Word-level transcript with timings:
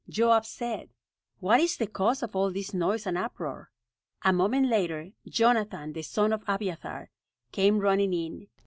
Joab 0.09 0.47
said: 0.47 0.89
"What 1.41 1.59
is 1.59 1.77
the 1.77 1.85
cause 1.85 2.23
of 2.23 2.35
all 2.35 2.51
this 2.51 2.73
noise 2.73 3.05
and 3.05 3.19
uproar?" 3.19 3.69
A 4.23 4.33
moment 4.33 4.65
later, 4.65 5.11
Jonathan, 5.27 5.93
the 5.93 6.01
son 6.01 6.33
of 6.33 6.43
Abiathar, 6.47 7.11
came 7.51 7.77
running 7.77 8.11
in. 8.11 8.47